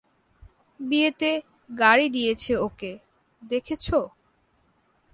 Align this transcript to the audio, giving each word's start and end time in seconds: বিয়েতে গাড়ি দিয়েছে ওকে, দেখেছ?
বিয়েতে 0.79 1.31
গাড়ি 1.79 2.07
দিয়েছে 2.15 2.53
ওকে, 2.67 2.91
দেখেছ? 3.41 3.85